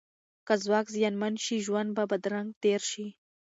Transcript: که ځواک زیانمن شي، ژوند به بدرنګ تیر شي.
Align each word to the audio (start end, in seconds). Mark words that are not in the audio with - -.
که 0.47 0.53
ځواک 0.63 0.85
زیانمن 0.95 1.33
شي، 1.43 1.55
ژوند 1.65 1.89
به 1.97 2.03
بدرنګ 2.11 2.49
تیر 2.61 2.81
شي. 2.91 3.07